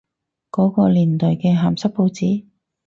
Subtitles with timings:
[0.51, 2.47] 嗰個年代嘅鹹濕報紙？